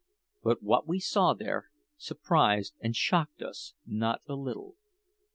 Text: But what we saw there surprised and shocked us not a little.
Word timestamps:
But 0.41 0.63
what 0.63 0.87
we 0.87 0.99
saw 0.99 1.35
there 1.35 1.69
surprised 1.95 2.73
and 2.79 2.95
shocked 2.95 3.43
us 3.43 3.75
not 3.85 4.21
a 4.27 4.33
little. 4.33 4.75